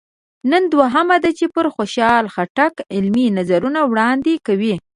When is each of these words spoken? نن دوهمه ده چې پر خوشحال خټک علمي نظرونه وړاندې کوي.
نن 0.51 0.63
دوهمه 0.73 1.17
ده 1.23 1.29
چې 1.37 1.45
پر 1.55 1.65
خوشحال 1.75 2.25
خټک 2.35 2.73
علمي 2.95 3.25
نظرونه 3.37 3.79
وړاندې 3.91 4.33
کوي. 4.47 4.75